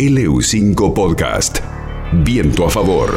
LU5 0.00 0.94
Podcast. 0.94 1.58
Viento 2.24 2.64
a 2.64 2.70
favor. 2.70 3.10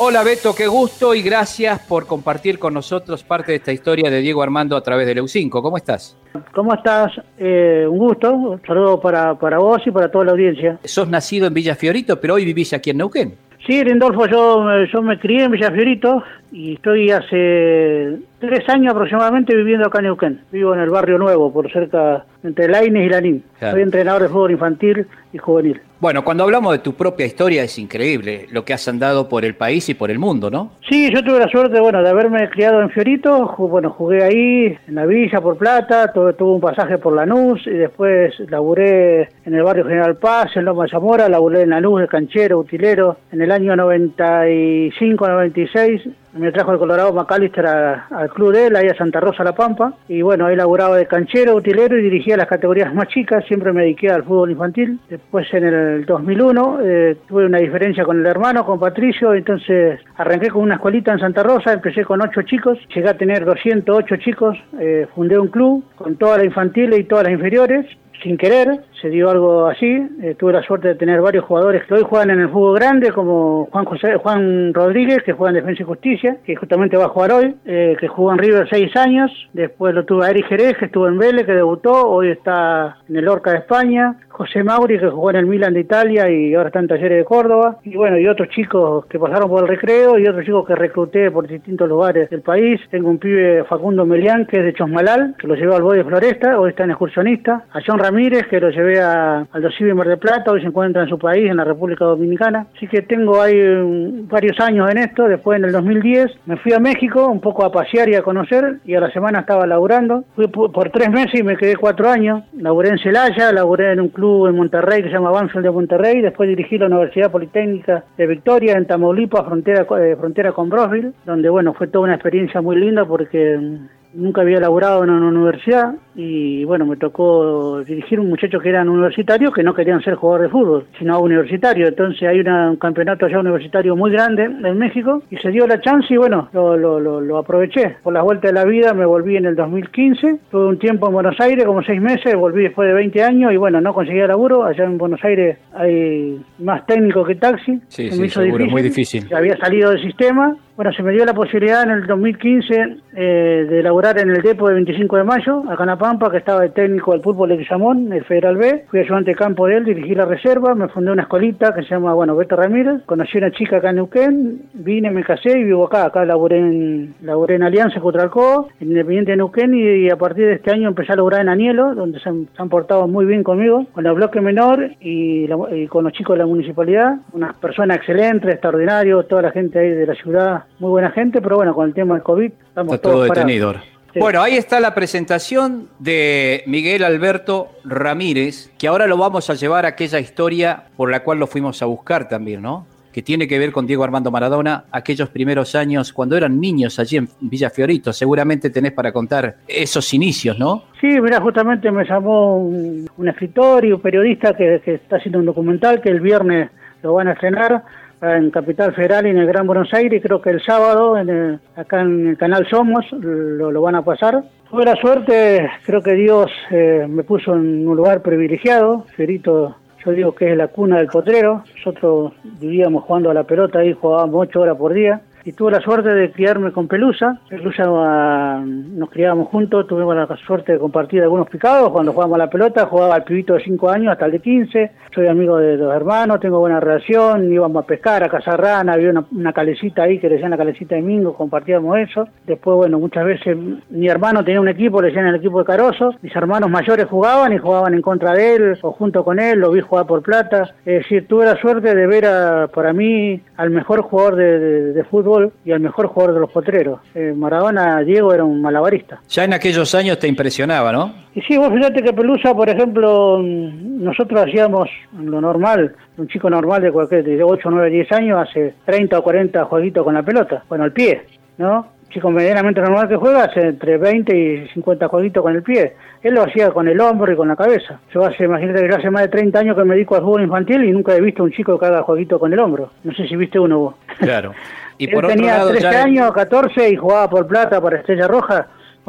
Hola 0.00 0.24
Beto, 0.24 0.52
qué 0.56 0.66
gusto 0.66 1.14
y 1.14 1.22
gracias 1.22 1.86
por 1.86 2.08
compartir 2.08 2.58
con 2.58 2.74
nosotros 2.74 3.22
parte 3.22 3.52
de 3.52 3.58
esta 3.58 3.72
historia 3.72 4.10
de 4.10 4.20
Diego 4.20 4.42
Armando 4.42 4.76
a 4.76 4.82
través 4.82 5.06
de 5.06 5.14
LU5. 5.14 5.62
¿Cómo 5.62 5.76
estás? 5.76 6.18
¿Cómo 6.52 6.74
estás? 6.74 7.12
Eh, 7.38 7.86
un 7.88 7.98
gusto. 7.98 8.32
Un 8.32 8.60
saludo 8.66 9.00
para, 9.00 9.38
para 9.38 9.58
vos 9.58 9.82
y 9.86 9.92
para 9.92 10.10
toda 10.10 10.24
la 10.24 10.32
audiencia. 10.32 10.80
Sos 10.82 11.08
nacido 11.08 11.46
en 11.46 11.54
Villa 11.54 11.76
Fiorito, 11.76 12.20
pero 12.20 12.34
hoy 12.34 12.44
vivís 12.44 12.72
aquí 12.72 12.90
en 12.90 12.96
Neuquén. 12.96 13.36
Sí, 13.64 13.84
Rindolfo, 13.84 14.26
yo, 14.26 14.64
yo 14.92 15.02
me 15.02 15.16
crié 15.16 15.44
en 15.44 15.52
Villa 15.52 15.70
Fiorito 15.70 16.24
y 16.52 16.74
estoy 16.74 17.10
hace 17.10 18.18
tres 18.38 18.68
años 18.68 18.92
aproximadamente 18.92 19.54
viviendo 19.54 19.86
acá 19.86 19.98
en 19.98 20.06
Neuquén. 20.06 20.40
Vivo 20.50 20.74
en 20.74 20.80
el 20.80 20.90
barrio 20.90 21.18
nuevo, 21.18 21.52
por 21.52 21.70
cerca 21.70 22.24
entre 22.42 22.68
Laines 22.68 23.06
y 23.06 23.08
Lanín. 23.08 23.44
Claro. 23.58 23.74
Soy 23.74 23.82
entrenador 23.82 24.22
de 24.22 24.28
fútbol 24.28 24.50
infantil 24.52 25.06
y 25.32 25.38
juvenil. 25.38 25.80
Bueno, 26.00 26.24
cuando 26.24 26.44
hablamos 26.44 26.72
de 26.72 26.78
tu 26.78 26.94
propia 26.94 27.26
historia 27.26 27.62
es 27.62 27.78
increíble 27.78 28.46
lo 28.50 28.64
que 28.64 28.72
has 28.72 28.88
andado 28.88 29.28
por 29.28 29.44
el 29.44 29.54
país 29.54 29.86
y 29.90 29.94
por 29.94 30.10
el 30.10 30.18
mundo, 30.18 30.50
¿no? 30.50 30.72
Sí, 30.88 31.10
yo 31.12 31.22
tuve 31.22 31.38
la 31.38 31.48
suerte, 31.48 31.78
bueno, 31.78 32.02
de 32.02 32.08
haberme 32.08 32.48
criado 32.48 32.80
en 32.80 32.88
Fiorito, 32.88 33.54
bueno, 33.58 33.90
jugué 33.90 34.24
ahí, 34.24 34.78
en 34.88 34.94
la 34.94 35.04
Villa, 35.04 35.42
por 35.42 35.58
Plata, 35.58 36.10
tuve, 36.10 36.32
tuve 36.32 36.54
un 36.54 36.60
pasaje 36.62 36.96
por 36.96 37.14
Lanús 37.14 37.66
y 37.66 37.72
después 37.72 38.32
laburé 38.48 39.28
en 39.44 39.54
el 39.54 39.62
barrio 39.62 39.84
General 39.84 40.16
Paz, 40.16 40.56
en 40.56 40.64
Loma 40.64 40.84
de 40.84 40.90
Zamora, 40.90 41.28
laburé 41.28 41.60
en 41.62 41.70
Lanús 41.70 42.00
de 42.00 42.08
canchero, 42.08 42.58
utilero, 42.58 43.18
en 43.30 43.42
el 43.42 43.52
año 43.52 43.74
95-96 43.74 46.14
me 46.32 46.52
trajo 46.52 46.72
el 46.72 46.78
Colorado 46.78 47.12
McAllister 47.12 47.66
al 47.66 48.30
club 48.30 48.52
de 48.52 48.66
él, 48.66 48.76
ahí 48.76 48.86
a 48.86 48.94
Santa 48.94 49.20
Rosa 49.20 49.44
La 49.44 49.54
Pampa, 49.54 49.94
y 50.08 50.22
bueno, 50.22 50.46
ahí 50.46 50.56
laburaba 50.56 50.96
de 50.96 51.06
canchero, 51.06 51.56
utilero 51.56 51.98
y 51.98 52.02
dirigía 52.02 52.36
las 52.36 52.46
categorías 52.46 52.94
más 52.94 53.08
chicas, 53.08 53.44
siempre 53.46 53.72
me 53.72 53.82
dediqué 53.82 54.10
al 54.10 54.24
fútbol 54.24 54.50
infantil. 54.50 55.00
Después 55.08 55.52
en 55.52 55.64
el 55.64 56.06
2001 56.06 56.78
eh, 56.82 57.16
tuve 57.26 57.46
una 57.46 57.58
diferencia 57.58 58.04
con 58.04 58.20
el 58.20 58.26
hermano, 58.26 58.64
con 58.64 58.78
Patricio, 58.78 59.34
entonces 59.34 60.00
arranqué 60.16 60.48
con 60.48 60.62
una 60.62 60.74
escuelita 60.76 61.12
en 61.12 61.18
Santa 61.18 61.42
Rosa, 61.42 61.72
empecé 61.72 62.04
con 62.04 62.20
ocho 62.22 62.42
chicos, 62.42 62.78
llegué 62.94 63.08
a 63.08 63.16
tener 63.16 63.44
208 63.44 64.16
chicos, 64.16 64.56
eh, 64.78 65.06
fundé 65.14 65.38
un 65.38 65.48
club 65.48 65.84
con 65.96 66.16
todas 66.16 66.38
las 66.38 66.46
infantiles 66.46 67.00
y 67.00 67.04
todas 67.04 67.24
las 67.24 67.32
inferiores, 67.32 67.86
sin 68.22 68.36
querer, 68.36 68.80
se 69.00 69.08
dio 69.08 69.30
algo 69.30 69.66
así. 69.66 69.86
Eh, 70.22 70.34
tuve 70.38 70.52
la 70.52 70.62
suerte 70.62 70.88
de 70.88 70.94
tener 70.94 71.20
varios 71.20 71.44
jugadores 71.44 71.84
que 71.86 71.94
hoy 71.94 72.02
juegan 72.02 72.30
en 72.30 72.40
el 72.40 72.48
fútbol 72.48 72.76
grande, 72.76 73.12
como 73.12 73.66
Juan 73.66 73.84
José, 73.84 74.16
Juan 74.16 74.74
Rodríguez, 74.74 75.22
que 75.24 75.32
juega 75.32 75.50
en 75.50 75.62
Defensa 75.64 75.82
y 75.82 75.86
Justicia, 75.86 76.36
que 76.44 76.56
justamente 76.56 76.96
va 76.96 77.06
a 77.06 77.08
jugar 77.08 77.32
hoy, 77.32 77.54
eh, 77.64 77.96
que 77.98 78.08
jugó 78.08 78.32
en 78.32 78.38
River 78.38 78.68
seis 78.68 78.94
años. 78.96 79.30
Después 79.52 79.94
lo 79.94 80.04
tuve 80.04 80.26
a 80.26 80.30
Eric 80.30 80.46
Jerez, 80.46 80.76
que 80.78 80.86
estuvo 80.86 81.08
en 81.08 81.18
Vélez, 81.18 81.46
que 81.46 81.52
debutó, 81.52 82.08
hoy 82.08 82.30
está 82.30 82.98
en 83.08 83.16
el 83.16 83.28
Orca 83.28 83.52
de 83.52 83.58
España. 83.58 84.16
José 84.40 84.64
Mauri, 84.64 84.98
que 84.98 85.10
jugó 85.10 85.28
en 85.28 85.36
el 85.36 85.44
Milan 85.46 85.74
de 85.74 85.80
Italia 85.80 86.30
y 86.30 86.54
ahora 86.54 86.68
está 86.68 86.78
en 86.78 86.88
Talleres 86.88 87.18
de 87.18 87.24
Córdoba. 87.26 87.76
Y 87.84 87.94
bueno, 87.94 88.18
y 88.18 88.26
otros 88.26 88.48
chicos 88.48 89.04
que 89.04 89.18
pasaron 89.18 89.50
por 89.50 89.64
el 89.64 89.68
recreo 89.68 90.18
y 90.18 90.26
otros 90.26 90.46
chicos 90.46 90.66
que 90.66 90.74
recluté 90.74 91.30
por 91.30 91.46
distintos 91.46 91.86
lugares 91.86 92.30
del 92.30 92.40
país. 92.40 92.80
Tengo 92.90 93.10
un 93.10 93.18
pibe 93.18 93.64
Facundo 93.64 94.06
Melián, 94.06 94.46
que 94.46 94.60
es 94.60 94.64
de 94.64 94.72
Chosmalal, 94.72 95.34
que 95.38 95.46
lo 95.46 95.56
llevé 95.56 95.74
al 95.74 95.82
Boy 95.82 95.98
de 95.98 96.04
Floresta, 96.04 96.58
hoy 96.58 96.70
está 96.70 96.84
en 96.84 96.92
excursionista. 96.92 97.64
A 97.70 97.80
John 97.86 97.98
Ramírez, 97.98 98.46
que 98.46 98.60
lo 98.60 98.70
llevé 98.70 98.89
a 98.98 99.46
Aldo 99.52 99.70
Civi 99.70 99.94
Mar 99.94 100.08
del 100.08 100.18
Plata, 100.18 100.50
hoy 100.50 100.60
se 100.60 100.66
encuentra 100.66 101.02
en 101.02 101.08
su 101.08 101.18
país, 101.18 101.50
en 101.50 101.56
la 101.56 101.64
República 101.64 102.04
Dominicana. 102.04 102.66
Así 102.74 102.86
que 102.86 103.02
tengo 103.02 103.40
ahí 103.40 103.56
mm, 103.56 104.28
varios 104.28 104.58
años 104.60 104.90
en 104.90 104.98
esto. 104.98 105.28
Después, 105.28 105.58
en 105.58 105.66
el 105.66 105.72
2010, 105.72 106.30
me 106.46 106.56
fui 106.56 106.72
a 106.72 106.78
México 106.78 107.26
un 107.28 107.40
poco 107.40 107.64
a 107.64 107.72
pasear 107.72 108.08
y 108.08 108.14
a 108.14 108.22
conocer, 108.22 108.78
y 108.84 108.94
a 108.94 109.00
la 109.00 109.10
semana 109.10 109.40
estaba 109.40 109.66
laburando. 109.66 110.24
Fui 110.34 110.48
por, 110.48 110.90
tres 110.90 111.10
meses 111.10 111.40
y 111.40 111.42
me 111.42 111.56
quedé 111.56 111.76
cuatro 111.76 112.10
años. 112.10 112.42
Laburé 112.56 112.90
en 112.90 112.98
Celaya, 112.98 113.52
laburé 113.52 113.92
en 113.92 114.00
un 114.00 114.08
club 114.08 114.48
en 114.48 114.56
Monterrey 114.56 115.02
que 115.02 115.08
se 115.08 115.14
llama 115.14 115.30
Banfield 115.30 115.64
de 115.64 115.70
Monterrey. 115.70 116.20
Después 116.20 116.48
dirigí 116.48 116.78
la 116.78 116.86
Universidad 116.86 117.30
Politécnica 117.30 118.04
de 118.16 118.26
Victoria, 118.26 118.74
en 118.74 118.86
Tamaulipas, 118.86 119.44
frontera, 119.44 119.86
eh, 119.98 120.16
frontera 120.18 120.52
con 120.52 120.68
Brosville, 120.68 121.12
donde, 121.24 121.48
bueno, 121.48 121.74
fue 121.74 121.88
toda 121.88 122.04
una 122.04 122.14
experiencia 122.14 122.60
muy 122.60 122.76
linda 122.76 123.04
porque 123.04 123.56
mm, 123.58 123.99
nunca 124.14 124.40
había 124.40 124.60
laburado 124.60 125.04
en 125.04 125.10
una 125.10 125.28
universidad 125.28 125.94
y 126.16 126.64
bueno, 126.64 126.84
me 126.84 126.96
tocó 126.96 127.82
dirigir 127.84 128.18
un 128.20 128.28
muchacho 128.28 128.58
que 128.58 128.68
eran 128.68 128.88
universitarios 128.88 129.52
que 129.54 129.62
no 129.62 129.72
querían 129.74 130.02
ser 130.02 130.14
jugador 130.16 130.42
de 130.42 130.48
fútbol, 130.50 130.86
sino 130.98 131.20
universitario. 131.20 131.86
Entonces 131.88 132.22
hay 132.28 132.40
una- 132.40 132.70
un 132.70 132.76
campeonato 132.76 133.26
allá 133.26 133.38
universitario 133.40 133.94
muy 133.96 134.10
grande 134.10 134.44
en 134.44 134.78
México 134.78 135.22
y 135.30 135.36
se 135.36 135.50
dio 135.50 135.66
la 135.66 135.80
chance 135.80 136.12
y 136.12 136.16
bueno, 136.16 136.48
lo, 136.52 136.76
lo, 136.76 136.98
lo, 137.00 137.20
lo 137.20 137.38
aproveché. 137.38 137.96
Por 138.02 138.12
las 138.12 138.24
vueltas 138.24 138.52
de 138.52 138.58
la 138.58 138.64
vida 138.64 138.92
me 138.94 139.06
volví 139.06 139.36
en 139.36 139.46
el 139.46 139.54
2015, 139.56 140.40
tuve 140.50 140.66
un 140.66 140.78
tiempo 140.78 141.06
en 141.06 141.12
Buenos 141.14 141.40
Aires, 141.40 141.64
como 141.64 141.82
seis 141.82 142.00
meses, 142.00 142.34
volví 142.34 142.64
después 142.64 142.88
de 142.88 142.94
20 142.94 143.22
años 143.22 143.52
y 143.52 143.56
bueno, 143.56 143.80
no 143.80 143.94
conseguía 143.94 144.26
laburo. 144.26 144.64
Allá 144.64 144.84
en 144.84 144.98
Buenos 144.98 145.20
Aires 145.24 145.58
hay 145.72 146.40
más 146.58 146.84
técnico 146.86 147.24
que 147.24 147.36
taxi. 147.36 147.80
Sí, 147.88 148.10
sí, 148.10 148.20
me 148.20 148.26
hizo 148.26 148.42
seguro, 148.42 148.66
muy 148.66 148.82
difícil. 148.82 149.26
había 149.34 149.56
salido 149.56 149.90
del 149.90 150.02
sistema. 150.02 150.56
Bueno, 150.80 150.94
se 150.94 151.02
me 151.02 151.12
dio 151.12 151.26
la 151.26 151.34
posibilidad 151.34 151.82
en 151.82 151.90
el 151.90 152.06
2015 152.06 152.96
eh, 153.14 153.66
de 153.68 153.82
laburar 153.82 154.18
en 154.18 154.30
el 154.30 154.40
depo 154.40 154.66
de 154.66 154.72
25 154.76 155.14
de 155.18 155.24
mayo, 155.24 155.62
acá 155.70 155.82
en 155.82 155.88
La 155.88 155.98
Pampa, 155.98 156.30
que 156.30 156.38
estaba 156.38 156.62
de 156.62 156.70
técnico 156.70 157.12
del 157.12 157.20
fútbol 157.20 157.50
de 157.50 157.58
Guillamón, 157.58 158.10
el 158.14 158.24
Federal 158.24 158.56
B. 158.56 158.86
Fui 158.88 159.00
ayudante 159.00 159.32
de 159.32 159.36
campo 159.36 159.66
de 159.66 159.76
él, 159.76 159.84
dirigí 159.84 160.14
la 160.14 160.24
reserva, 160.24 160.74
me 160.74 160.88
fundé 160.88 161.10
una 161.12 161.24
escuelita 161.24 161.74
que 161.74 161.82
se 161.82 161.90
llama, 161.90 162.14
bueno, 162.14 162.34
Beto 162.34 162.56
Ramírez. 162.56 163.02
Conocí 163.04 163.36
una 163.36 163.50
chica 163.50 163.76
acá 163.76 163.90
en 163.90 163.96
Neuquén, 163.96 164.62
vine, 164.72 165.10
me 165.10 165.22
casé 165.22 165.58
y 165.58 165.64
vivo 165.64 165.84
acá. 165.84 166.06
Acá 166.06 166.24
laburé 166.24 166.56
en, 166.60 167.14
laburé 167.24 167.56
en 167.56 167.62
Alianza 167.64 168.00
contra 168.00 168.22
el 168.22 168.30
CO, 168.30 168.68
en 168.80 168.88
Independiente 168.88 169.32
de 169.32 169.36
Neuquén 169.36 169.74
y, 169.74 170.08
a 170.08 170.16
partir 170.16 170.46
de 170.46 170.54
este 170.54 170.70
año 170.72 170.88
empecé 170.88 171.12
a 171.12 171.16
laburar 171.16 171.42
en 171.42 171.50
Anielo, 171.50 171.94
donde 171.94 172.20
se 172.20 172.30
han, 172.30 172.46
se 172.56 172.62
han 172.62 172.70
portado 172.70 173.06
muy 173.06 173.26
bien 173.26 173.42
conmigo, 173.42 173.84
con 173.92 174.06
el 174.06 174.14
bloque 174.14 174.40
menor 174.40 174.92
y, 174.98 175.46
la- 175.46 175.76
y 175.76 175.86
con 175.88 176.04
los 176.04 176.14
chicos 176.14 176.36
de 176.36 176.38
la 176.38 176.46
municipalidad. 176.46 177.16
Unas 177.34 177.54
personas 177.58 177.98
excelentes, 177.98 178.50
extraordinarios, 178.50 179.28
toda 179.28 179.42
la 179.42 179.50
gente 179.50 179.78
ahí 179.78 179.90
de 179.90 180.06
la 180.06 180.14
ciudad, 180.14 180.62
muy 180.78 180.90
buena 180.90 181.10
gente, 181.10 181.40
pero 181.40 181.56
bueno, 181.56 181.74
con 181.74 181.86
el 181.88 181.94
tema 181.94 182.14
del 182.14 182.22
COVID 182.22 182.52
estamos 182.68 182.94
Está 182.94 183.02
todo 183.02 183.12
todos 183.14 183.28
parados. 183.28 183.46
detenido. 183.46 183.74
Sí. 184.12 184.18
Bueno, 184.18 184.42
ahí 184.42 184.56
está 184.56 184.80
la 184.80 184.92
presentación 184.94 185.88
de 186.00 186.64
Miguel 186.66 187.04
Alberto 187.04 187.68
Ramírez, 187.84 188.72
que 188.76 188.88
ahora 188.88 189.06
lo 189.06 189.16
vamos 189.16 189.48
a 189.50 189.54
llevar 189.54 189.84
a 189.84 189.90
aquella 189.90 190.18
historia 190.18 190.84
por 190.96 191.10
la 191.10 191.22
cual 191.22 191.38
lo 191.38 191.46
fuimos 191.46 191.80
a 191.82 191.86
buscar 191.86 192.28
también, 192.28 192.60
¿no? 192.60 192.86
Que 193.12 193.22
tiene 193.22 193.46
que 193.46 193.58
ver 193.58 193.70
con 193.70 193.86
Diego 193.86 194.02
Armando 194.02 194.30
Maradona, 194.32 194.84
aquellos 194.90 195.28
primeros 195.28 195.74
años 195.76 196.12
cuando 196.12 196.36
eran 196.36 196.60
niños 196.60 196.98
allí 196.98 197.18
en 197.18 197.28
Villa 197.40 197.70
Fiorito. 197.70 198.12
Seguramente 198.12 198.70
tenés 198.70 198.92
para 198.92 199.12
contar 199.12 199.56
esos 199.68 200.12
inicios, 200.12 200.58
¿no? 200.58 200.84
Sí, 201.00 201.20
mira, 201.20 201.40
justamente 201.40 201.90
me 201.92 202.04
llamó 202.04 202.56
un, 202.58 203.08
un 203.16 203.28
escritor 203.28 203.84
y 203.84 203.92
un 203.92 204.00
periodista 204.00 204.56
que, 204.56 204.80
que 204.84 204.94
está 204.94 205.16
haciendo 205.16 205.38
un 205.38 205.46
documental 205.46 206.00
que 206.00 206.08
el 206.08 206.20
viernes 206.20 206.70
lo 207.02 207.14
van 207.14 207.28
a 207.28 207.32
estrenar 207.32 207.82
en 208.22 208.50
Capital 208.50 208.94
Federal 208.94 209.26
y 209.26 209.30
en 209.30 209.38
el 209.38 209.46
Gran 209.46 209.66
Buenos 209.66 209.92
Aires 209.94 210.22
creo 210.22 210.40
que 210.42 210.50
el 210.50 210.62
sábado 210.62 211.16
en 211.16 211.28
el- 211.30 211.58
acá 211.76 212.00
en 212.02 212.28
el 212.28 212.36
canal 212.36 212.66
Somos 212.68 213.04
lo, 213.12 213.70
lo 213.70 213.82
van 213.82 213.94
a 213.94 214.02
pasar. 214.04 214.42
Tuve 214.70 214.84
la 214.84 214.94
suerte, 214.96 215.68
creo 215.84 216.00
que 216.02 216.12
Dios 216.12 216.50
eh, 216.70 217.06
me 217.08 217.24
puso 217.24 217.54
en 217.54 217.86
un 217.88 217.96
lugar 217.96 218.22
privilegiado, 218.22 219.04
Fiorito 219.16 219.76
yo 220.04 220.12
digo 220.12 220.34
que 220.34 220.50
es 220.52 220.56
la 220.56 220.68
cuna 220.68 220.96
del 220.96 221.08
potrero. 221.08 221.62
Nosotros 221.76 222.32
vivíamos 222.58 223.04
jugando 223.04 223.30
a 223.30 223.34
la 223.34 223.44
pelota 223.44 223.80
ahí, 223.80 223.92
jugábamos 223.92 224.46
ocho 224.48 224.60
horas 224.62 224.78
por 224.78 224.94
día. 224.94 225.20
Y 225.44 225.52
tuve 225.52 225.72
la 225.72 225.80
suerte 225.80 226.10
de 226.12 226.30
criarme 226.32 226.70
con 226.72 226.86
Pelusa. 226.86 227.38
Pelusa 227.48 227.84
ah, 227.86 228.62
nos 228.64 229.08
criábamos 229.10 229.48
juntos, 229.48 229.86
tuvimos 229.86 230.14
la 230.14 230.26
suerte 230.46 230.72
de 230.72 230.78
compartir 230.78 231.22
algunos 231.22 231.48
picados. 231.48 231.90
Cuando 231.90 232.12
jugábamos 232.12 232.38
la 232.38 232.50
pelota, 232.50 232.86
jugaba 232.86 233.14
al 233.14 233.24
pibito 233.24 233.54
de 233.54 233.64
5 233.64 233.90
años 233.90 234.12
hasta 234.12 234.26
el 234.26 234.32
de 234.32 234.38
15. 234.40 234.90
Soy 235.14 235.26
amigo 235.28 235.56
de 235.56 235.76
los 235.76 235.94
hermanos, 235.94 236.40
tengo 236.40 236.58
buena 236.60 236.78
relación. 236.78 237.50
Íbamos 237.52 237.82
a 237.84 237.86
pescar, 237.86 238.22
a 238.22 238.28
cazar 238.28 238.60
rana, 238.60 238.92
había 238.92 239.10
una, 239.10 239.24
una 239.32 239.52
calecita 239.52 240.02
ahí 240.02 240.18
que 240.18 240.28
le 240.28 240.34
decían 240.34 240.50
la 240.50 240.58
calecita 240.58 240.94
de 240.94 241.02
Mingo, 241.02 241.34
compartíamos 241.34 241.96
eso. 241.98 242.28
Después, 242.46 242.76
bueno, 242.76 242.98
muchas 242.98 243.24
veces 243.24 243.56
mi 243.88 244.08
hermano 244.08 244.44
tenía 244.44 244.60
un 244.60 244.68
equipo, 244.68 245.00
le 245.00 245.08
decían 245.08 245.26
el 245.26 245.36
equipo 245.36 245.58
de 245.60 245.64
Caroso. 245.64 246.14
Mis 246.22 246.36
hermanos 246.36 246.68
mayores 246.70 247.06
jugaban 247.06 247.52
y 247.54 247.58
jugaban 247.58 247.94
en 247.94 248.02
contra 248.02 248.32
de 248.34 248.54
él 248.56 248.78
o 248.82 248.92
junto 248.92 249.24
con 249.24 249.40
él, 249.40 249.58
lo 249.58 249.70
vi 249.72 249.80
jugar 249.80 250.06
por 250.06 250.22
plata. 250.22 250.74
Es 250.84 251.02
decir, 251.02 251.26
tuve 251.26 251.46
la 251.46 251.56
suerte 251.56 251.94
de 251.94 252.06
ver 252.06 252.26
a, 252.26 252.68
para 252.68 252.92
mí 252.92 253.40
al 253.56 253.70
mejor 253.70 254.02
jugador 254.02 254.36
de, 254.36 254.58
de- 254.58 254.92
de 254.92 255.04
fútbol 255.04 255.29
y 255.64 255.72
al 255.72 255.80
mejor 255.80 256.06
jugador 256.06 256.34
de 256.34 256.40
los 256.40 256.50
potreros. 256.50 257.00
Eh, 257.14 257.32
Maradona, 257.36 258.00
Diego, 258.00 258.32
era 258.32 258.44
un 258.44 258.60
malabarista. 258.60 259.20
Ya 259.28 259.44
en 259.44 259.52
aquellos 259.52 259.94
años 259.94 260.18
te 260.18 260.28
impresionaba, 260.28 260.92
¿no? 260.92 261.12
Y 261.34 261.40
sí, 261.42 261.56
vos 261.56 261.72
fíjate 261.72 262.02
que 262.02 262.12
Pelusa, 262.12 262.54
por 262.54 262.68
ejemplo, 262.68 263.38
mm, 263.38 264.02
nosotros 264.02 264.42
hacíamos 264.42 264.88
lo 265.12 265.40
normal, 265.40 265.94
un 266.16 266.28
chico 266.28 266.50
normal 266.50 266.82
de 266.82 266.92
cualquier, 266.92 267.24
de 267.24 267.42
8, 267.42 267.70
9, 267.70 267.90
10 267.90 268.12
años, 268.12 268.48
hace 268.48 268.74
30 268.84 269.18
o 269.18 269.22
40 269.22 269.64
jueguitos 269.64 270.04
con 270.04 270.14
la 270.14 270.22
pelota, 270.22 270.64
bueno, 270.68 270.84
al 270.84 270.92
pie, 270.92 271.22
¿no? 271.58 271.99
Chico 272.10 272.30
medianamente 272.30 272.80
normal 272.80 273.08
que 273.08 273.16
juega 273.16 273.44
hace 273.44 273.60
entre 273.60 273.96
20 273.96 274.36
y 274.36 274.68
50 274.68 275.08
jueguitos 275.08 275.42
con 275.42 275.54
el 275.54 275.62
pie. 275.62 275.94
Él 276.22 276.34
lo 276.34 276.42
hacía 276.42 276.70
con 276.70 276.86
el 276.88 277.00
hombro 277.00 277.32
y 277.32 277.36
con 277.36 277.48
la 277.48 277.56
cabeza. 277.56 278.00
Yo 278.12 278.24
hace, 278.24 278.44
imagínate 278.44 278.82
que 278.82 278.88
yo 278.88 278.96
hace 278.96 279.10
más 279.10 279.22
de 279.22 279.28
30 279.28 279.58
años 279.58 279.76
que 279.76 279.84
me 279.84 279.94
dedico 279.94 280.16
al 280.16 280.22
fútbol 280.22 280.42
infantil 280.42 280.84
y 280.84 280.92
nunca 280.92 281.14
he 281.14 281.20
visto 281.20 281.42
un 281.42 281.52
chico 281.52 281.78
que 281.78 281.86
haga 281.86 282.02
jueguito 282.02 282.38
con 282.38 282.52
el 282.52 282.58
hombro. 282.58 282.90
No 283.04 283.12
sé 283.14 283.26
si 283.26 283.36
viste 283.36 283.58
uno 283.58 283.78
vos. 283.78 283.94
Claro. 284.18 284.52
Y 284.98 285.04
Él 285.08 285.14
por 285.14 285.24
otro 285.24 285.36
tenía 285.36 285.58
lado, 285.58 285.70
13 285.70 285.82
ya 285.82 286.02
años, 286.02 286.32
14 286.32 286.90
y 286.90 286.96
jugaba 286.96 287.30
por 287.30 287.46
plata 287.46 287.80
para 287.80 287.98
Estrella 287.98 288.28
Roja 288.28 288.68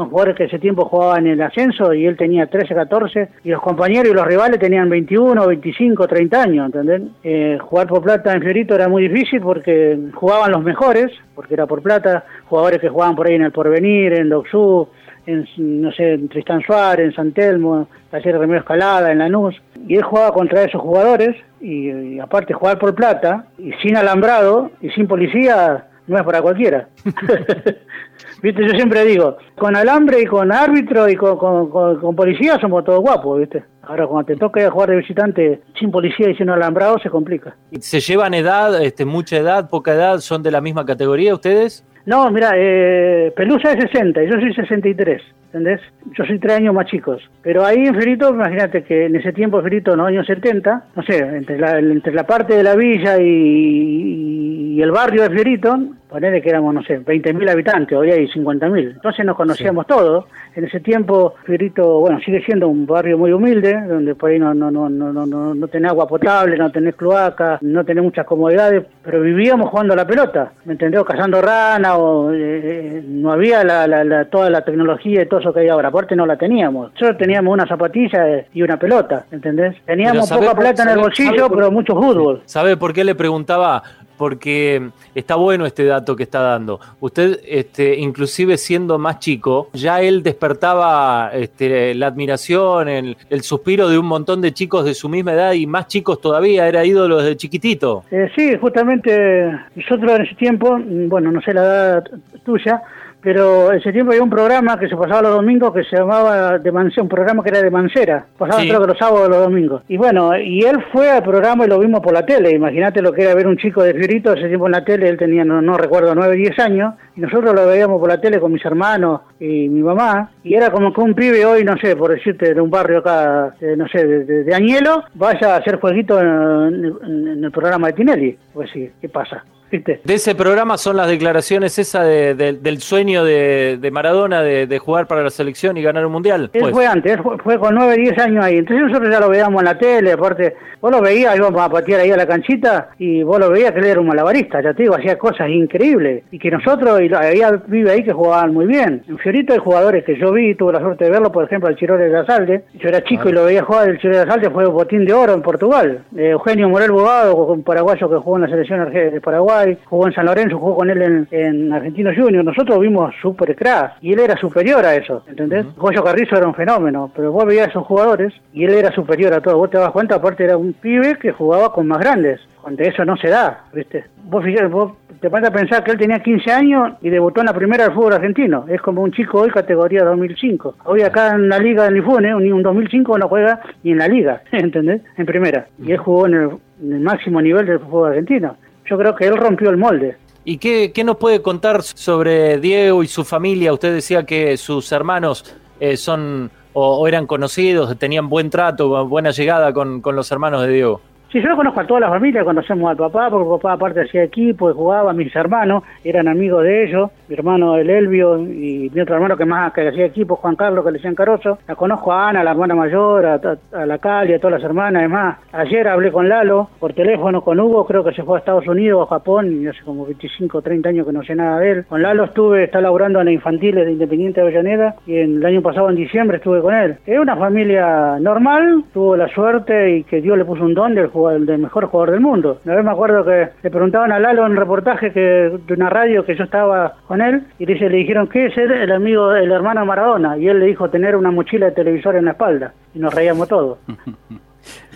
jugadores 0.09 0.35
que 0.35 0.43
ese 0.45 0.59
tiempo 0.59 0.85
jugaban 0.85 1.27
en 1.27 1.33
el 1.33 1.41
ascenso 1.41 1.93
y 1.93 2.05
él 2.05 2.17
tenía 2.17 2.47
13, 2.47 2.73
14 2.73 3.29
y 3.43 3.49
los 3.49 3.61
compañeros 3.61 4.09
y 4.11 4.13
los 4.13 4.25
rivales 4.25 4.59
tenían 4.59 4.89
21, 4.89 5.47
25, 5.47 6.07
30 6.07 6.41
años, 6.41 6.65
¿entendés? 6.67 7.01
Eh, 7.23 7.57
jugar 7.61 7.87
por 7.87 8.01
plata 8.01 8.33
en 8.33 8.41
Fiorito 8.41 8.75
era 8.75 8.87
muy 8.87 9.07
difícil 9.07 9.41
porque 9.41 9.97
jugaban 10.13 10.51
los 10.51 10.63
mejores, 10.63 11.11
porque 11.35 11.53
era 11.53 11.65
por 11.67 11.81
plata, 11.81 12.25
jugadores 12.45 12.79
que 12.79 12.89
jugaban 12.89 13.15
por 13.15 13.27
ahí 13.27 13.35
en 13.35 13.43
el 13.43 13.51
Porvenir, 13.51 14.13
en 14.13 14.29
Doxú, 14.29 14.87
en, 15.25 15.47
no 15.57 15.91
sé, 15.91 16.13
en 16.13 16.29
Tristán 16.29 16.61
Suárez, 16.61 17.07
en 17.07 17.13
San 17.13 17.31
Telmo, 17.31 17.87
Taller 18.09 18.37
Remedio 18.37 18.61
Escalada, 18.61 19.11
en 19.11 19.19
Lanús, 19.19 19.55
y 19.87 19.95
él 19.95 20.03
jugaba 20.03 20.31
contra 20.31 20.63
esos 20.63 20.81
jugadores, 20.81 21.35
y, 21.59 22.19
aparte 22.19 22.53
jugar 22.53 22.79
por 22.79 22.95
plata, 22.95 23.45
y 23.57 23.71
sin 23.81 23.95
alambrado, 23.95 24.71
y 24.81 24.89
sin 24.89 25.07
policía, 25.07 25.85
no 26.11 26.19
es 26.19 26.23
para 26.23 26.41
cualquiera. 26.41 26.87
¿Viste? 28.43 28.67
Yo 28.67 28.73
siempre 28.75 29.05
digo, 29.05 29.37
con 29.57 29.75
alambre 29.75 30.21
y 30.21 30.25
con 30.25 30.51
árbitro 30.51 31.09
y 31.09 31.15
con, 31.15 31.37
con, 31.69 32.15
policía 32.15 32.59
somos 32.59 32.83
todos 32.83 32.99
guapos, 32.99 33.39
¿viste? 33.39 33.63
Ahora 33.83 34.05
cuando 34.07 34.25
te 34.25 34.35
toca 34.35 34.69
jugar 34.69 34.89
de 34.89 34.97
visitante 34.97 35.61
sin 35.79 35.89
policía 35.89 36.29
y 36.29 36.35
sin 36.35 36.49
alambrado 36.49 36.99
se 36.99 37.09
complica. 37.09 37.55
¿Se 37.79 37.99
llevan 37.99 38.33
edad, 38.33 38.81
este, 38.83 39.05
mucha 39.05 39.37
edad, 39.37 39.69
poca 39.69 39.93
edad? 39.93 40.19
¿Son 40.19 40.43
de 40.43 40.51
la 40.51 40.61
misma 40.61 40.85
categoría 40.85 41.33
ustedes? 41.33 41.85
No, 42.05 42.29
mira, 42.31 42.51
eh, 42.55 43.31
Pelusa 43.35 43.71
es 43.73 43.83
60 43.91 44.23
y 44.23 44.27
yo 44.27 44.33
soy 44.33 44.53
63, 44.53 45.21
¿entendés? 45.45 45.81
Yo 46.17 46.25
soy 46.25 46.39
tres 46.39 46.57
años 46.57 46.73
más 46.73 46.87
chicos. 46.87 47.21
Pero 47.43 47.63
ahí 47.63 47.85
en 47.85 47.95
Ferito, 47.95 48.29
imagínate 48.29 48.83
que 48.83 49.05
en 49.05 49.15
ese 49.15 49.31
tiempo 49.33 49.61
Ferito, 49.61 49.91
en 49.91 49.99
los 49.99 50.07
años 50.07 50.25
70, 50.25 50.85
no 50.95 51.03
sé, 51.03 51.19
entre 51.19 51.59
la, 51.59 51.77
entre 51.79 52.13
la 52.13 52.25
parte 52.25 52.55
de 52.55 52.63
la 52.63 52.75
villa 52.75 53.19
y, 53.19 53.23
y 53.23 54.50
el 54.79 54.91
barrio 54.91 55.23
de 55.23 55.35
Ferito, 55.35 55.75
ponele 56.07 56.41
que 56.41 56.49
éramos, 56.49 56.73
no 56.73 56.83
sé, 56.83 57.03
20.000 57.03 57.49
habitantes, 57.49 57.97
hoy 57.97 58.11
hay 58.11 58.27
50.000. 58.27 58.91
Entonces 58.95 59.25
nos 59.25 59.35
conocíamos 59.35 59.87
todos. 59.87 60.25
En 60.53 60.65
ese 60.65 60.81
tiempo, 60.81 61.35
Fiorito, 61.45 61.99
bueno, 62.01 62.19
sigue 62.19 62.43
siendo 62.43 62.67
un 62.67 62.85
barrio 62.85 63.17
muy 63.17 63.31
humilde, 63.31 63.81
donde 63.87 64.13
por 64.13 64.29
ahí 64.29 64.37
no, 64.37 64.53
no, 64.53 64.69
no, 64.69 64.89
no, 64.89 65.13
no, 65.13 65.55
no 65.55 65.67
tenés 65.67 65.91
agua 65.91 66.07
potable, 66.07 66.57
no 66.57 66.69
tenés 66.69 66.95
cloaca, 66.95 67.57
no 67.61 67.85
tenés 67.85 68.03
muchas 68.03 68.25
comodidades, 68.25 68.83
pero 69.01 69.21
vivíamos 69.21 69.69
jugando 69.69 69.93
a 69.93 69.95
la 69.95 70.05
pelota, 70.05 70.51
¿me 70.65 70.73
entendés? 70.73 71.01
Cazando 71.05 71.41
rana, 71.41 71.95
o 71.95 72.31
eh, 72.33 73.01
no 73.07 73.31
había 73.31 73.63
la, 73.63 73.87
la, 73.87 74.25
toda 74.25 74.49
la 74.49 74.65
tecnología 74.65 75.21
y 75.21 75.25
todo 75.27 75.39
eso 75.39 75.53
que 75.53 75.61
hay 75.61 75.69
ahora, 75.69 75.87
aparte 75.87 76.15
no 76.15 76.25
la 76.25 76.37
teníamos. 76.37 76.91
Solo 76.99 77.15
teníamos 77.15 77.53
una 77.53 77.65
zapatilla 77.65 78.45
y 78.53 78.61
una 78.61 78.77
pelota, 78.77 79.25
¿entendés? 79.31 79.77
Teníamos 79.85 80.29
poca 80.29 80.53
plata 80.53 80.83
en 80.83 80.89
el 80.89 80.99
bolsillo, 80.99 81.49
pero 81.49 81.71
mucho 81.71 81.95
fútbol. 81.95 82.41
¿Sabe 82.45 82.75
por 82.75 82.93
qué 82.93 83.05
le 83.05 83.15
preguntaba? 83.15 83.81
Porque 84.21 84.91
está 85.15 85.33
bueno 85.33 85.65
este 85.65 85.83
dato 85.83 86.15
que 86.15 86.21
está 86.21 86.41
dando. 86.41 86.79
Usted, 86.99 87.39
este, 87.43 87.97
inclusive 87.97 88.55
siendo 88.59 88.99
más 88.99 89.17
chico, 89.17 89.69
ya 89.73 89.99
él 89.99 90.21
despertaba 90.21 91.31
este, 91.33 91.95
la 91.95 92.05
admiración, 92.05 92.87
el, 92.87 93.41
suspiro 93.41 93.89
de 93.89 93.97
un 93.97 94.05
montón 94.05 94.39
de 94.39 94.53
chicos 94.53 94.85
de 94.85 94.93
su 94.93 95.09
misma 95.09 95.33
edad 95.33 95.53
y 95.53 95.65
más 95.65 95.87
chicos 95.87 96.21
todavía, 96.21 96.67
era 96.67 96.85
ídolo 96.85 97.17
desde 97.17 97.35
chiquitito. 97.35 98.03
Eh, 98.11 98.29
sí, 98.35 98.55
justamente 98.61 99.57
nosotros 99.75 100.11
en 100.11 100.21
ese 100.21 100.35
tiempo, 100.35 100.79
bueno, 100.79 101.31
no 101.31 101.41
sé 101.41 101.55
la 101.55 101.61
edad 101.63 102.03
tuya, 102.45 102.83
pero 103.21 103.71
ese 103.71 103.91
tiempo 103.91 104.11
había 104.11 104.23
un 104.23 104.29
programa 104.29 104.79
que 104.79 104.89
se 104.89 104.95
pasaba 104.95 105.21
los 105.21 105.35
domingos 105.35 105.73
que 105.73 105.83
se 105.83 105.97
llamaba 105.97 106.57
de 106.57 106.71
Mancera, 106.71 107.03
un 107.03 107.09
programa 107.09 107.43
que 107.43 107.49
era 107.49 107.61
de 107.61 107.69
Mancera, 107.69 108.25
pasaba 108.37 108.61
creo 108.61 108.81
que 108.81 108.87
los 108.87 108.97
sábados 108.97 109.29
los 109.29 109.39
domingos. 109.39 109.83
Y 109.87 109.97
bueno, 109.97 110.37
y 110.37 110.61
él 110.61 110.83
fue 110.91 111.09
al 111.09 111.23
programa 111.23 111.65
y 111.65 111.69
lo 111.69 111.79
vimos 111.79 112.01
por 112.01 112.13
la 112.13 112.25
tele, 112.25 112.51
imagínate 112.51 113.01
lo 113.01 113.13
que 113.13 113.23
era 113.23 113.35
ver 113.35 113.47
un 113.47 113.57
chico 113.57 113.83
de 113.83 113.93
Fiorito, 113.93 114.33
ese 114.33 114.47
tiempo 114.47 114.65
en 114.65 114.73
la 114.73 114.83
tele, 114.83 115.07
él 115.07 115.17
tenía, 115.17 115.45
no, 115.45 115.77
recuerdo, 115.77 116.15
9, 116.15 116.35
10 116.35 116.59
años, 116.59 116.95
y 117.15 117.21
nosotros 117.21 117.53
lo 117.53 117.67
veíamos 117.67 117.99
por 117.99 118.09
la 118.09 118.19
tele 118.19 118.39
con 118.39 118.51
mis 118.51 118.65
hermanos 118.65 119.21
y 119.39 119.69
mi 119.69 119.81
mamá, 119.81 120.31
y 120.43 120.55
era 120.55 120.71
como 120.71 120.93
que 120.93 121.01
un 121.01 121.13
pibe 121.13 121.45
hoy, 121.45 121.63
no 121.63 121.77
sé, 121.77 121.95
por 121.95 122.11
decirte, 122.11 122.53
de 122.53 122.61
un 122.61 122.69
barrio 122.69 122.99
acá, 122.99 123.53
no 123.77 123.87
sé, 123.87 124.05
de, 124.05 124.55
Añelo, 124.55 125.03
vaya 125.13 125.55
a 125.55 125.57
hacer 125.57 125.79
jueguito 125.79 126.19
en, 126.19 126.93
en 127.03 127.43
el 127.43 127.51
programa 127.51 127.87
de 127.87 127.93
Tinelli. 127.93 128.37
Pues 128.53 128.69
sí, 128.71 128.91
¿qué 128.99 129.07
pasa? 129.07 129.43
De 129.71 130.13
ese 130.13 130.35
programa 130.35 130.77
son 130.77 130.97
las 130.97 131.07
declaraciones 131.07 131.79
esa 131.79 132.03
del 132.03 132.81
sueño 132.81 133.23
de, 133.23 133.89
Maradona 133.91 134.41
de, 134.41 134.79
jugar 134.79 135.07
para 135.07 135.23
la 135.23 135.29
selección 135.29 135.77
y 135.77 135.81
ganar 135.81 136.05
un 136.05 136.11
mundial. 136.11 136.49
Él 136.53 136.61
pues. 136.61 136.73
fue 136.73 136.85
antes, 136.85 137.17
fue, 137.43 137.59
con 137.59 137.75
9, 137.75 137.95
10 137.95 138.17
años 138.19 138.45
ahí. 138.45 138.57
Entonces 138.57 138.87
nosotros 138.87 139.11
ya 139.11 139.19
lo 139.19 139.29
veíamos 139.29 139.61
en 139.61 139.65
la 139.65 139.77
tele, 139.77 140.11
aparte, 140.13 140.55
vos 140.81 140.91
lo 140.91 141.01
veías, 141.01 141.35
íbamos 141.35 141.61
a 141.61 141.69
patear 141.69 142.01
ahí 142.01 142.11
a 142.11 142.17
la 142.17 142.25
canchita 142.25 142.89
y 142.97 143.23
vos 143.23 143.39
lo 143.39 143.49
veías 143.49 143.71
que 143.71 143.79
él 143.79 143.85
era 143.85 143.99
un 143.99 144.07
malabarista, 144.07 144.61
ya 144.61 144.73
te 144.73 144.83
digo, 144.83 144.95
hacía 144.95 145.17
cosas 145.17 145.49
increíbles. 145.49 146.23
Y 146.31 146.39
que 146.39 146.51
nosotros, 146.51 147.01
y 147.01 147.13
había 147.13 147.51
vive 147.67 147.91
ahí 147.91 148.03
que 148.03 148.13
jugaban 148.13 148.53
muy 148.53 148.65
bien. 148.65 149.03
En 149.07 149.17
Fiorito 149.19 149.53
hay 149.53 149.59
jugadores 149.59 150.03
que 150.03 150.17
yo 150.17 150.31
vi, 150.31 150.55
tuve 150.55 150.73
la 150.73 150.79
suerte 150.79 151.05
de 151.05 151.11
verlo, 151.11 151.31
por 151.31 151.45
ejemplo, 151.45 151.69
el 151.69 151.75
Chirole 151.75 152.09
de 152.09 152.17
Asalde. 152.17 152.63
Yo 152.73 152.89
era 152.89 153.03
chico 153.03 153.29
y 153.29 153.31
lo 153.31 153.45
veía 153.45 153.63
jugar, 153.63 153.89
el 153.89 153.99
Chirole 153.99 154.17
de 154.17 154.23
Asalde 154.23 154.49
fue 154.49 154.65
botín 154.65 155.05
de 155.05 155.13
oro 155.13 155.33
en 155.33 155.41
Portugal. 155.41 156.03
Eh, 156.15 156.29
Eugenio 156.31 156.69
Morel 156.69 156.91
Bogado, 156.91 157.35
un 157.35 157.63
paraguayo 157.63 158.09
que 158.09 158.17
jugó 158.17 158.37
en 158.37 158.43
la 158.43 158.49
selección 158.49 158.91
de 158.91 159.21
Paraguay 159.21 159.60
jugó 159.85 160.07
en 160.07 160.13
San 160.13 160.25
Lorenzo, 160.25 160.57
jugó 160.57 160.77
con 160.77 160.89
él 160.89 161.01
en, 161.01 161.27
en 161.31 161.73
Argentino 161.73 162.11
Junior. 162.15 162.43
Nosotros 162.43 162.79
vimos 162.79 163.13
super 163.21 163.55
crack 163.55 163.93
y 164.01 164.13
él 164.13 164.19
era 164.19 164.37
superior 164.37 164.85
a 164.85 164.95
eso, 164.95 165.23
¿entendés? 165.27 165.65
Uh 165.77 166.01
Carrizo 166.03 166.35
era 166.35 166.47
un 166.47 166.55
fenómeno, 166.55 167.11
pero 167.15 167.31
vos 167.31 167.45
veías 167.45 167.67
a 167.67 167.69
esos 167.69 167.85
jugadores 167.85 168.33
y 168.53 168.65
él 168.65 168.73
era 168.73 168.91
superior 168.91 169.33
a 169.33 169.41
todo. 169.41 169.57
Vos 169.57 169.69
te 169.69 169.77
das 169.77 169.91
cuenta, 169.91 170.15
aparte 170.15 170.43
era 170.43 170.57
un 170.57 170.73
pibe 170.73 171.17
que 171.19 171.31
jugaba 171.31 171.71
con 171.71 171.87
más 171.87 171.99
grandes. 171.99 172.41
Cuando 172.61 172.83
eso 172.83 173.03
no 173.05 173.17
se 173.17 173.27
da, 173.27 173.65
¿viste? 173.73 174.05
Vos, 174.23 174.43
fíjate, 174.43 174.67
vos 174.67 174.93
te 175.19 175.29
vas 175.29 175.43
a 175.43 175.51
pensar 175.51 175.83
que 175.83 175.91
él 175.91 175.97
tenía 175.97 176.19
15 176.19 176.51
años 176.51 176.93
y 177.01 177.09
debutó 177.09 177.41
en 177.41 177.47
la 177.47 177.53
primera 177.53 177.85
del 177.85 177.93
fútbol 177.93 178.13
argentino. 178.13 178.65
Es 178.67 178.81
como 178.81 179.01
un 179.01 179.11
chico 179.11 179.41
hoy 179.41 179.49
categoría 179.49 180.03
2005. 180.03 180.75
Hoy 180.85 181.01
acá 181.01 181.35
en 181.35 181.47
la 181.47 181.59
liga 181.59 181.85
de 181.85 181.91
Nifune, 181.91 182.33
ni 182.35 182.51
un 182.51 182.63
2005 182.63 183.17
no 183.17 183.27
juega 183.27 183.61
ni 183.83 183.91
en 183.91 183.99
la 183.99 184.07
liga, 184.07 184.41
¿entendés? 184.51 185.01
En 185.17 185.25
primera. 185.25 185.67
Y 185.79 185.91
él 185.91 185.97
jugó 185.97 186.27
en 186.27 186.33
el, 186.33 186.49
en 186.81 186.93
el 186.93 186.99
máximo 187.01 187.41
nivel 187.41 187.65
del 187.65 187.79
fútbol 187.79 188.09
argentino 188.09 188.55
yo 188.91 188.97
creo 188.97 189.15
que 189.15 189.25
él 189.25 189.37
rompió 189.37 189.69
el 189.69 189.77
molde. 189.77 190.17
¿Y 190.43 190.57
qué, 190.57 190.91
nos 191.05 191.15
puede 191.15 191.41
contar 191.41 191.81
sobre 191.81 192.57
Diego 192.57 193.03
y 193.03 193.07
su 193.07 193.23
familia? 193.23 193.71
Usted 193.71 193.93
decía 193.93 194.25
que 194.25 194.57
sus 194.57 194.91
hermanos 194.91 195.55
eh, 195.79 195.95
son 195.95 196.51
o, 196.73 197.07
eran 197.07 197.25
conocidos, 197.25 197.97
tenían 197.97 198.27
buen 198.27 198.49
trato, 198.49 199.07
buena 199.07 199.31
llegada 199.31 199.71
con, 199.71 200.01
con 200.01 200.17
los 200.17 200.29
hermanos 200.29 200.63
de 200.63 200.73
Diego. 200.73 201.01
Sí, 201.31 201.39
yo 201.41 201.55
conozco 201.55 201.79
a 201.79 201.87
toda 201.87 202.01
la 202.01 202.09
familia, 202.09 202.43
conocemos 202.43 202.91
al 202.91 202.97
papá, 202.97 203.29
porque 203.29 203.49
papá 203.51 203.71
aparte 203.71 204.01
hacía 204.01 204.21
equipo 204.21 204.69
y 204.69 204.73
jugaba, 204.73 205.13
mis 205.13 205.33
hermanos 205.33 205.81
eran 206.03 206.27
amigos 206.27 206.61
de 206.63 206.83
ellos, 206.83 207.09
mi 207.29 207.35
hermano 207.35 207.77
el 207.77 207.89
Elvio 207.89 208.37
y 208.37 208.91
mi 208.93 208.99
otro 208.99 209.15
hermano 209.15 209.37
que 209.37 209.45
más 209.45 209.71
que 209.71 209.87
hacía 209.87 210.07
equipo, 210.07 210.35
Juan 210.35 210.57
Carlos, 210.57 210.83
que 210.83 210.91
le 210.91 210.97
decían 210.97 211.15
Caroso. 211.15 211.59
La 211.69 211.75
conozco 211.75 212.11
a 212.11 212.27
Ana, 212.27 212.43
la 212.43 212.51
hermana 212.51 212.75
mayor, 212.75 213.25
a, 213.25 213.85
la 213.85 213.97
Cali, 213.99 214.33
a 214.33 214.39
todas 214.39 214.59
las 214.59 214.63
hermanas, 214.65 214.99
además. 214.99 215.37
Ayer 215.53 215.87
hablé 215.87 216.11
con 216.11 216.27
Lalo 216.27 216.67
por 216.81 216.91
teléfono 216.91 217.41
con 217.41 217.61
Hugo, 217.61 217.85
creo 217.85 218.03
que 218.03 218.11
se 218.11 218.23
fue 218.23 218.35
a 218.35 218.39
Estados 218.39 218.67
Unidos 218.67 219.03
o 219.03 219.05
Japón, 219.05 219.61
y 219.63 219.67
hace 219.67 219.81
como 219.85 220.05
25 220.05 220.57
o 220.57 220.61
30 220.61 220.89
años 220.89 221.07
que 221.07 221.13
no 221.13 221.23
sé 221.23 221.33
nada 221.33 221.59
de 221.59 221.71
él. 221.71 221.85
Con 221.87 222.01
Lalo 222.01 222.25
estuve, 222.25 222.65
está 222.65 222.81
laburando 222.81 223.19
en 223.21 223.27
la 223.27 223.31
infantiles 223.31 223.85
de 223.85 223.93
Independiente 223.93 224.41
de 224.41 224.47
Avellaneda, 224.47 224.95
y 225.07 225.15
el 225.15 225.45
año 225.45 225.61
pasado 225.61 225.89
en 225.89 225.95
diciembre 225.95 226.39
estuve 226.39 226.59
con 226.59 226.75
él. 226.75 226.97
Es 227.05 227.17
una 227.17 227.37
familia 227.37 228.19
normal, 228.19 228.83
tuvo 228.93 229.15
la 229.15 229.29
suerte 229.29 229.95
y 229.95 230.03
que 230.03 230.19
Dios 230.19 230.37
le 230.37 230.43
puso 230.43 230.65
un 230.65 230.73
don 230.73 230.93
del 230.93 231.07
juego 231.21 231.45
del 231.45 231.59
mejor 231.59 231.85
jugador 231.85 232.11
del 232.11 232.21
mundo. 232.21 232.59
Una 232.65 232.75
vez 232.75 232.85
me 232.85 232.91
acuerdo 232.91 233.25
que 233.25 233.49
le 233.61 233.69
preguntaban 233.69 234.11
a 234.11 234.19
Lalo 234.19 234.45
en 234.45 234.51
un 234.51 234.57
reportaje 234.57 235.11
que, 235.11 235.59
de 235.65 235.73
una 235.73 235.89
radio 235.89 236.25
que 236.25 236.35
yo 236.35 236.43
estaba 236.43 236.95
con 237.07 237.21
él 237.21 237.43
y 237.59 237.65
le, 237.65 237.75
le 237.75 237.97
dijeron, 237.97 238.27
¿qué 238.27 238.47
es 238.47 238.57
el, 238.57 238.71
el 238.71 238.91
amigo, 238.91 239.33
el 239.33 239.51
hermano 239.51 239.85
Maradona? 239.85 240.37
Y 240.37 240.47
él 240.47 240.59
le 240.59 240.67
dijo 240.67 240.89
tener 240.89 241.15
una 241.15 241.31
mochila 241.31 241.67
de 241.67 241.71
televisor 241.73 242.15
en 242.15 242.25
la 242.25 242.31
espalda. 242.31 242.73
Y 242.93 242.99
nos 242.99 243.13
reíamos 243.13 243.47
todos. 243.47 243.79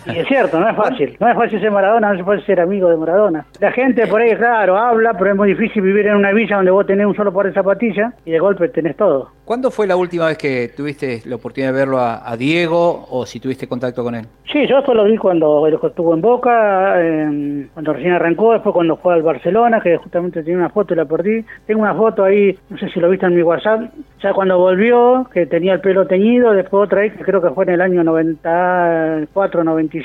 Y 0.06 0.18
es 0.18 0.28
cierto, 0.28 0.60
no 0.60 0.68
es 0.68 0.76
fácil. 0.76 1.16
No 1.18 1.28
es 1.28 1.34
fácil 1.34 1.60
ser 1.60 1.70
Maradona, 1.70 2.12
no 2.12 2.18
es 2.20 2.24
fácil 2.24 2.46
ser 2.46 2.60
amigo 2.60 2.88
de 2.88 2.96
Maradona. 2.96 3.46
La 3.60 3.72
gente 3.72 4.06
por 4.06 4.20
ahí, 4.20 4.34
claro, 4.36 4.76
habla, 4.76 5.14
pero 5.14 5.30
es 5.30 5.36
muy 5.36 5.48
difícil 5.48 5.82
vivir 5.82 6.06
en 6.06 6.16
una 6.16 6.32
villa 6.32 6.56
donde 6.56 6.70
vos 6.70 6.86
tenés 6.86 7.06
un 7.06 7.16
solo 7.16 7.32
par 7.32 7.46
de 7.46 7.52
zapatillas 7.52 8.14
y 8.24 8.30
de 8.30 8.38
golpe 8.38 8.68
tenés 8.68 8.96
todo. 8.96 9.30
¿Cuándo 9.44 9.70
fue 9.70 9.86
la 9.86 9.96
última 9.96 10.26
vez 10.26 10.38
que 10.38 10.70
tuviste 10.76 11.22
la 11.24 11.36
oportunidad 11.36 11.72
de 11.72 11.78
verlo 11.78 11.98
a, 12.00 12.36
Diego 12.36 13.06
o 13.08 13.24
si 13.24 13.38
tuviste 13.38 13.68
contacto 13.68 14.02
con 14.02 14.16
él? 14.16 14.26
Sí, 14.52 14.66
yo 14.66 14.82
solo 14.82 15.04
lo 15.04 15.10
vi 15.10 15.16
cuando 15.16 15.64
estuvo 15.68 16.14
en 16.14 16.20
Boca, 16.20 16.96
cuando 17.72 17.92
recién 17.92 18.12
arrancó, 18.14 18.54
después 18.54 18.72
cuando 18.72 18.96
fue 18.96 19.14
al 19.14 19.22
Barcelona, 19.22 19.80
que 19.80 19.96
justamente 19.98 20.42
tenía 20.42 20.58
una 20.58 20.70
foto 20.70 20.94
y 20.94 20.96
la 20.96 21.04
perdí. 21.04 21.44
Tengo 21.66 21.82
una 21.82 21.94
foto 21.94 22.24
ahí, 22.24 22.58
no 22.68 22.76
sé 22.78 22.88
si 22.88 22.98
lo 22.98 23.08
viste 23.08 23.26
en 23.26 23.36
mi 23.36 23.42
WhatsApp, 23.42 23.82
ya 24.20 24.32
cuando 24.32 24.58
volvió, 24.58 25.28
que 25.32 25.46
tenía 25.46 25.74
el 25.74 25.80
pelo 25.80 26.06
teñido, 26.06 26.52
después 26.52 26.86
otra 26.86 27.02
vez, 27.02 27.12
que 27.12 27.22
creo 27.22 27.40
que 27.40 27.50
fue 27.50 27.64
en 27.64 27.70
el 27.70 27.80
año 27.80 28.02
94, 28.02 29.62
95, 29.62 29.95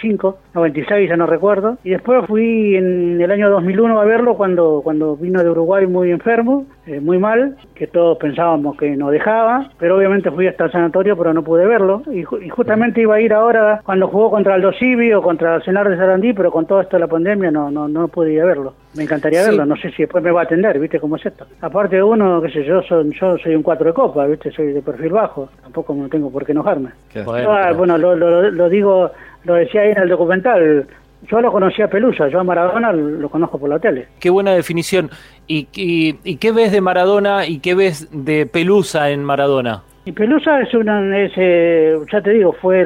96, 0.53 1.10
ya 1.10 1.17
no 1.17 1.25
recuerdo. 1.25 1.77
Y 1.83 1.91
después 1.91 2.25
fui 2.27 2.75
en 2.75 3.19
el 3.21 3.31
año 3.31 3.50
2001 3.50 4.00
a 4.00 4.05
verlo 4.05 4.36
cuando, 4.36 4.81
cuando 4.83 5.15
vino 5.15 5.43
de 5.43 5.50
Uruguay 5.50 5.88
muy 5.88 6.12
enfermo 6.12 6.65
eh, 6.88 7.00
muy 7.00 7.19
mal, 7.19 7.57
que 7.75 7.86
todos 7.86 8.17
pensábamos 8.17 8.75
que 8.75 8.98
nos 8.98 9.12
dejaba, 9.12 9.69
pero 9.77 9.98
obviamente 9.98 10.31
fui 10.31 10.48
hasta 10.48 10.65
el 10.65 10.71
sanatorio, 10.71 11.15
pero 11.15 11.31
no 11.31 11.43
pude 11.43 11.65
verlo. 11.67 12.01
Y, 12.12 12.24
justamente 12.50 13.01
iba 13.01 13.15
a 13.15 13.21
ir 13.21 13.33
ahora 13.33 13.81
cuando 13.86 14.07
jugó 14.07 14.31
contra 14.31 14.55
Aldo 14.55 14.71
Civi 14.74 15.13
o 15.13 15.21
contra 15.21 15.55
el 15.55 15.63
Cenar 15.63 15.88
de 15.88 15.95
Sarandí, 15.95 16.33
pero 16.33 16.51
con 16.51 16.65
todo 16.65 16.81
esto 16.81 16.98
de 16.98 17.01
la 17.01 17.07
pandemia 17.07 17.51
no, 17.51 17.69
no, 17.69 17.88
no 17.88 18.07
pude 18.07 18.33
ir 18.33 18.41
a 18.41 18.45
verlo. 18.45 18.74
Me 18.95 19.03
encantaría 19.03 19.43
verlo, 19.43 19.65
no 19.65 19.75
sé 19.75 19.91
si 19.91 20.03
después 20.03 20.24
me 20.24 20.31
va 20.31 20.41
a 20.41 20.43
atender, 20.43 20.79
¿viste 20.79 21.00
cómo 21.00 21.17
es 21.17 21.25
esto? 21.25 21.45
Aparte 21.62 21.98
de 21.98 22.03
uno, 22.03 22.41
qué 22.41 22.50
sé 22.50 22.65
yo, 22.65 22.81
soy, 22.81 23.12
yo 23.13 23.38
soy 23.38 23.55
un 23.55 23.63
cuatro 23.63 23.88
de 23.88 23.93
copa, 23.93 24.25
¿viste? 24.25 24.51
Soy 24.51 24.74
de 24.74 24.81
perfil 24.81 25.12
bajo, 25.12 25.50
tampoco 25.62 25.93
no 25.93 26.10
tengo 26.10 26.31
por 26.31 26.45
qué 26.45 26.51
enojarme. 26.51 26.89
Bueno, 27.77 27.98
lo, 27.98 28.15
lo 28.15 28.69
digo, 28.69 29.12
lo 29.43 29.55
decía 29.55 29.81
ahí 29.81 29.91
en 29.91 30.03
el 30.03 30.10
documental, 30.10 30.88
yo 31.29 31.41
lo 31.41 31.51
conocía 31.51 31.86
a 31.86 31.88
Pelusa, 31.88 32.27
yo 32.29 32.39
a 32.39 32.43
Maradona 32.43 32.91
lo 32.91 33.29
conozco 33.29 33.60
por 33.60 33.69
la 33.69 33.79
tele. 33.79 34.07
Qué 34.19 34.29
buena 34.29 34.51
definición. 34.51 35.10
¿Y, 35.48 35.67
y, 35.74 36.38
qué 36.38 36.51
ves 36.51 36.71
de 36.71 36.81
Maradona 36.81 37.45
y 37.45 37.60
qué 37.60 37.75
ves 37.75 38.10
de 38.12 38.45
Pelusa 38.45 39.10
en 39.12 39.24
Maradona? 39.24 39.83
Y 40.05 40.13
Pelusa 40.13 40.62
es 40.62 40.74
una, 40.74 41.17
es, 41.19 41.31
eh, 41.36 41.95
ya 42.12 42.21
te 42.21 42.31
digo, 42.31 42.53
fue, 42.53 42.83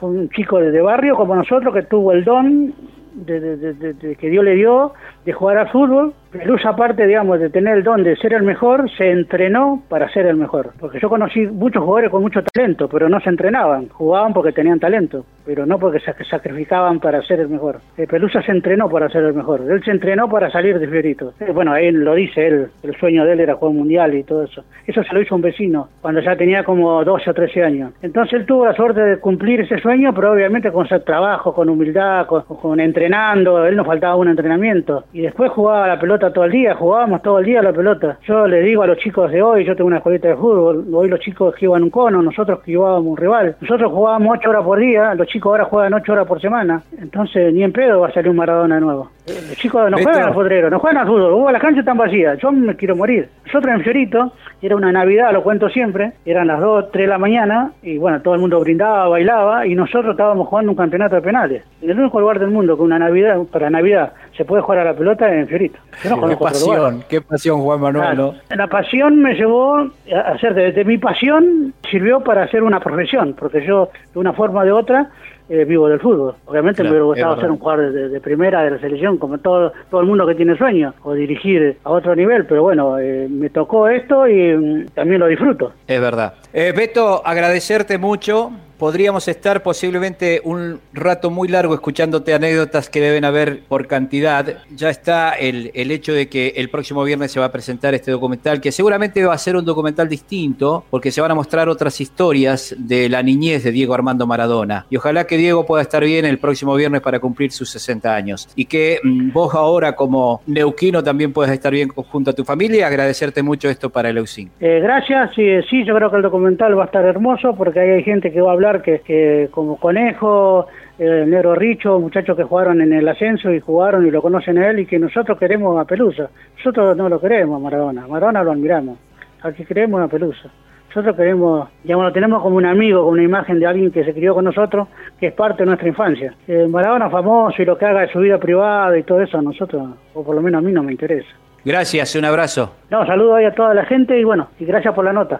fue 0.00 0.08
un 0.08 0.30
chico 0.30 0.58
de, 0.58 0.80
barrio 0.80 1.14
como 1.14 1.34
nosotros 1.34 1.74
que 1.74 1.82
tuvo 1.82 2.12
el 2.12 2.24
don 2.24 2.72
de, 3.14 4.16
que 4.18 4.30
Dios 4.30 4.44
le 4.44 4.54
dio 4.54 4.92
de 5.28 5.34
jugar 5.34 5.58
al 5.58 5.68
fútbol 5.68 6.14
Pelusa, 6.30 6.70
aparte, 6.70 7.06
digamos, 7.06 7.40
de 7.40 7.48
tener 7.48 7.78
el 7.78 7.82
don 7.82 8.02
de 8.02 8.14
ser 8.16 8.34
el 8.34 8.42
mejor, 8.42 8.90
se 8.98 9.10
entrenó 9.10 9.82
para 9.88 10.10
ser 10.10 10.26
el 10.26 10.36
mejor. 10.36 10.72
Porque 10.78 11.00
yo 11.00 11.08
conocí 11.08 11.46
muchos 11.46 11.82
jugadores 11.82 12.10
con 12.10 12.20
mucho 12.20 12.42
talento, 12.42 12.86
pero 12.86 13.08
no 13.08 13.18
se 13.20 13.30
entrenaban. 13.30 13.88
Jugaban 13.88 14.34
porque 14.34 14.52
tenían 14.52 14.78
talento, 14.78 15.24
pero 15.46 15.64
no 15.64 15.78
porque 15.78 16.00
se 16.00 16.12
sacrificaban 16.24 17.00
para 17.00 17.22
ser 17.22 17.40
el 17.40 17.48
mejor. 17.48 17.80
Pelusa 18.10 18.42
se 18.42 18.52
entrenó 18.52 18.90
para 18.90 19.08
ser 19.08 19.24
el 19.24 19.32
mejor. 19.32 19.62
Él 19.70 19.82
se 19.82 19.90
entrenó 19.90 20.28
para 20.28 20.50
salir 20.50 20.78
de 20.78 20.86
Fiorito. 20.86 21.32
Eh, 21.40 21.50
bueno, 21.50 21.72
ahí 21.72 21.90
lo 21.92 22.14
dice 22.14 22.46
él. 22.46 22.66
El 22.82 22.94
sueño 22.96 23.24
de 23.24 23.32
él 23.32 23.40
era 23.40 23.54
jugar 23.54 23.74
mundial 23.74 24.14
y 24.14 24.22
todo 24.22 24.44
eso. 24.44 24.64
Eso 24.86 25.02
se 25.02 25.14
lo 25.14 25.22
hizo 25.22 25.34
un 25.34 25.40
vecino 25.40 25.88
cuando 26.02 26.20
ya 26.20 26.36
tenía 26.36 26.62
como 26.62 27.02
12 27.04 27.30
o 27.30 27.34
13 27.34 27.64
años. 27.64 27.92
Entonces 28.02 28.34
él 28.34 28.44
tuvo 28.44 28.66
la 28.66 28.74
suerte 28.74 29.00
de 29.00 29.18
cumplir 29.18 29.62
ese 29.62 29.78
sueño, 29.78 30.12
pero 30.14 30.32
obviamente 30.32 30.70
con 30.70 30.86
trabajo, 31.06 31.54
con 31.54 31.70
humildad, 31.70 32.26
con, 32.26 32.80
entrenando. 32.80 33.64
Él 33.64 33.76
no 33.76 33.84
faltaba 33.86 34.16
un 34.16 34.28
entrenamiento. 34.28 35.04
Después 35.22 35.50
jugaba 35.50 35.86
la 35.86 35.98
pelota 35.98 36.32
todo 36.32 36.44
el 36.44 36.52
día, 36.52 36.74
jugábamos 36.74 37.22
todo 37.22 37.38
el 37.38 37.44
día 37.44 37.62
la 37.62 37.72
pelota. 37.72 38.18
Yo 38.26 38.46
le 38.46 38.60
digo 38.62 38.82
a 38.82 38.86
los 38.86 38.98
chicos 38.98 39.30
de 39.30 39.42
hoy, 39.42 39.64
yo 39.64 39.74
tengo 39.74 39.88
una 39.88 39.98
escuelita 39.98 40.28
de 40.28 40.36
fútbol, 40.36 40.86
hoy 40.92 41.08
los 41.08 41.20
chicos 41.20 41.54
que 41.54 41.66
iban 41.66 41.82
un 41.82 41.90
cono, 41.90 42.22
nosotros 42.22 42.60
que 42.60 42.74
jugábamos 42.74 43.06
un 43.06 43.16
rival. 43.16 43.56
Nosotros 43.60 43.92
jugábamos 43.92 44.38
ocho 44.38 44.50
horas 44.50 44.64
por 44.64 44.78
día, 44.78 45.14
los 45.14 45.26
chicos 45.26 45.50
ahora 45.50 45.64
juegan 45.64 45.94
ocho 45.94 46.12
horas 46.12 46.26
por 46.26 46.40
semana. 46.40 46.82
Entonces 46.98 47.52
ni 47.52 47.62
en 47.62 47.72
pedo 47.72 48.00
va 48.00 48.08
a 48.08 48.12
salir 48.12 48.30
un 48.30 48.36
Maradona 48.36 48.80
nuevo. 48.80 49.10
Los 49.26 49.56
chicos 49.56 49.90
no 49.90 49.98
juegan 49.98 50.22
al 50.22 50.34
fútbol, 50.34 50.70
no 50.70 50.78
juegan 50.78 50.98
al 50.98 51.06
fútbol, 51.06 51.32
uh, 51.34 51.50
las 51.50 51.60
canchas 51.60 51.80
están 51.80 51.98
vacías, 51.98 52.38
yo 52.38 52.50
me 52.50 52.74
quiero 52.76 52.96
morir. 52.96 53.28
Nosotros 53.44 53.74
en 53.74 53.82
Fiorito, 53.82 54.32
era 54.60 54.74
una 54.74 54.90
Navidad, 54.90 55.32
lo 55.32 55.42
cuento 55.42 55.68
siempre, 55.68 56.12
eran 56.24 56.46
las 56.46 56.60
2, 56.60 56.90
3 56.90 57.04
de 57.04 57.08
la 57.08 57.18
mañana 57.18 57.72
y 57.82 57.98
bueno, 57.98 58.20
todo 58.22 58.34
el 58.34 58.40
mundo 58.40 58.58
brindaba, 58.60 59.08
bailaba 59.08 59.66
y 59.66 59.74
nosotros 59.74 60.12
estábamos 60.12 60.48
jugando 60.48 60.72
un 60.72 60.76
campeonato 60.76 61.16
de 61.16 61.22
penales. 61.22 61.64
En 61.82 61.90
el 61.90 61.98
único 61.98 62.20
lugar 62.20 62.38
del 62.38 62.50
mundo 62.50 62.76
que 62.76 62.82
una 62.82 62.98
Navidad, 62.98 63.38
para 63.52 63.70
Navidad, 63.70 64.12
se 64.36 64.44
puede 64.44 64.62
jugar 64.62 64.80
a 64.80 64.84
la 64.84 64.94
pelota 64.94 65.07
en 65.12 65.48
Fiorito. 65.48 65.78
qué 66.02 66.36
pasión, 66.36 67.04
qué 67.08 67.20
pasión, 67.20 67.60
Juan 67.60 67.80
Manuel. 67.80 68.32
La 68.50 68.66
pasión 68.66 69.20
me 69.20 69.34
llevó 69.34 69.76
a 69.78 70.20
hacer, 70.34 70.54
de 70.54 70.84
mi 70.84 70.98
pasión 70.98 71.74
sirvió 71.90 72.20
para 72.20 72.44
hacer 72.44 72.62
una 72.62 72.80
profesión, 72.80 73.34
porque 73.38 73.66
yo 73.66 73.90
de 74.12 74.18
una 74.18 74.32
forma 74.32 74.60
o 74.60 74.64
de 74.64 74.72
otra 74.72 75.10
eh, 75.50 75.64
vivo 75.64 75.88
del 75.88 75.98
fútbol. 75.98 76.34
Obviamente 76.44 76.82
me 76.82 76.90
hubiera 76.90 77.04
gustado 77.06 77.40
ser 77.40 77.50
un 77.50 77.58
jugador 77.58 77.92
de, 77.92 78.20
primera 78.20 78.62
de 78.62 78.72
la 78.72 78.78
selección, 78.78 79.16
como 79.16 79.38
todo, 79.38 79.72
todo 79.90 80.02
el 80.02 80.06
mundo 80.06 80.26
que 80.26 80.34
tiene 80.34 80.56
sueño, 80.58 80.92
o 81.02 81.14
dirigir 81.14 81.78
a 81.84 81.90
otro 81.90 82.14
nivel, 82.14 82.44
pero 82.44 82.62
bueno, 82.62 82.98
eh, 82.98 83.26
me 83.30 83.48
tocó 83.48 83.88
esto 83.88 84.28
y 84.28 84.54
mm, 84.54 84.88
también 84.88 85.20
lo 85.20 85.26
disfruto. 85.26 85.72
Es 85.86 86.00
verdad. 86.00 86.34
Eh, 86.52 86.74
Beto, 86.76 87.26
agradecerte 87.26 87.96
mucho 87.96 88.50
podríamos 88.78 89.28
estar 89.28 89.62
posiblemente 89.62 90.40
un 90.44 90.80
rato 90.92 91.30
muy 91.30 91.48
largo 91.48 91.74
escuchándote 91.74 92.34
anécdotas 92.34 92.88
que 92.88 93.00
deben 93.00 93.24
haber 93.24 93.60
por 93.68 93.86
cantidad. 93.86 94.58
Ya 94.74 94.90
está 94.90 95.32
el, 95.32 95.70
el, 95.74 95.90
hecho 95.90 96.12
de 96.12 96.28
que 96.28 96.54
el 96.56 96.70
próximo 96.70 97.02
viernes 97.02 97.32
se 97.32 97.40
va 97.40 97.46
a 97.46 97.52
presentar 97.52 97.94
este 97.94 98.10
documental, 98.10 98.60
que 98.60 98.72
seguramente 98.72 99.24
va 99.24 99.34
a 99.34 99.38
ser 99.38 99.56
un 99.56 99.64
documental 99.64 100.08
distinto, 100.08 100.84
porque 100.90 101.10
se 101.10 101.20
van 101.20 101.30
a 101.30 101.34
mostrar 101.34 101.68
otras 101.68 102.00
historias 102.00 102.74
de 102.78 103.08
la 103.08 103.22
niñez 103.22 103.64
de 103.64 103.72
Diego 103.72 103.94
Armando 103.94 104.26
Maradona. 104.26 104.86
Y 104.90 104.96
ojalá 104.96 105.26
que 105.26 105.36
Diego 105.36 105.66
pueda 105.66 105.82
estar 105.82 106.04
bien 106.04 106.24
el 106.24 106.38
próximo 106.38 106.74
viernes 106.74 107.00
para 107.00 107.18
cumplir 107.18 107.50
sus 107.50 107.70
60 107.70 108.14
años. 108.14 108.48
Y 108.54 108.66
que 108.66 109.00
mm, 109.02 109.32
vos 109.32 109.54
ahora 109.54 109.96
como 109.96 110.42
neuquino 110.46 111.02
también 111.02 111.32
puedas 111.32 111.52
estar 111.52 111.72
bien 111.72 111.88
junto 111.88 112.30
a 112.30 112.34
tu 112.34 112.44
familia. 112.44 112.86
Agradecerte 112.86 113.42
mucho 113.42 113.68
esto 113.68 113.90
para 113.90 114.10
el 114.10 114.18
Eh, 114.60 114.80
gracias. 114.80 115.32
Sí, 115.34 115.42
sí, 115.70 115.84
yo 115.84 115.94
creo 115.94 116.10
que 116.10 116.16
el 116.16 116.22
documental 116.22 116.76
va 116.78 116.82
a 116.82 116.86
estar 116.86 117.04
hermoso 117.04 117.54
porque 117.56 117.80
ahí 117.80 117.90
hay 117.90 118.02
gente 118.02 118.32
que 118.32 118.40
va 118.40 118.50
a 118.50 118.52
hablar 118.54 118.67
que, 118.82 119.48
como 119.50 119.78
Conejo, 119.78 120.66
el 120.98 121.30
Negro 121.30 121.54
Richo, 121.54 121.98
muchachos 121.98 122.36
que 122.36 122.44
jugaron 122.44 122.80
en 122.80 122.92
el 122.92 123.08
ascenso 123.08 123.52
y 123.52 123.60
jugaron 123.60 124.06
y 124.06 124.10
lo 124.10 124.20
conocen 124.20 124.58
a 124.58 124.68
él 124.70 124.80
y 124.80 124.86
que 124.86 124.98
nosotros 124.98 125.38
queremos 125.38 125.78
a 125.78 125.84
Pelusa. 125.84 126.28
Nosotros 126.56 126.96
no 126.96 127.08
lo 127.08 127.20
queremos 127.20 127.56
a 127.56 127.62
Maradona, 127.62 128.06
Maradona 128.06 128.42
lo 128.42 128.52
admiramos, 128.52 128.98
aquí 129.42 129.64
queremos 129.64 130.00
a 130.02 130.08
Pelusa. 130.08 130.50
Nosotros 130.88 131.16
queremos, 131.16 131.68
digamos, 131.84 132.06
lo 132.06 132.12
tenemos 132.12 132.42
como 132.42 132.56
un 132.56 132.64
amigo, 132.64 133.00
como 133.00 133.12
una 133.12 133.22
imagen 133.22 133.60
de 133.60 133.66
alguien 133.66 133.90
que 133.90 134.04
se 134.04 134.14
crió 134.14 134.34
con 134.34 134.44
nosotros, 134.44 134.88
que 135.20 135.28
es 135.28 135.34
parte 135.34 135.62
de 135.62 135.66
nuestra 135.66 135.86
infancia. 135.86 136.34
Eh, 136.46 136.66
Maradona 136.66 137.10
famoso 137.10 137.60
y 137.60 137.64
lo 137.66 137.76
que 137.76 137.84
haga 137.84 138.00
de 138.00 138.08
su 138.12 138.18
vida 138.20 138.38
privada 138.38 138.98
y 138.98 139.02
todo 139.02 139.20
eso 139.20 139.38
a 139.38 139.42
nosotros, 139.42 139.86
o 140.14 140.24
por 140.24 140.34
lo 140.34 140.40
menos 140.40 140.60
a 140.60 140.66
mí 140.66 140.72
no 140.72 140.82
me 140.82 140.92
interesa. 140.92 141.28
Gracias, 141.64 142.16
un 142.16 142.24
abrazo. 142.24 142.74
No, 142.90 143.04
saludo 143.06 143.34
ahí 143.34 143.44
a 143.44 143.54
toda 143.54 143.74
la 143.74 143.84
gente 143.84 144.18
y 144.18 144.24
bueno, 144.24 144.48
y 144.58 144.64
gracias 144.64 144.94
por 144.94 145.04
la 145.04 145.12
nota. 145.12 145.36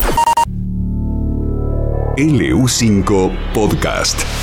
LU5 2.18 3.30
Podcast. 3.54 4.37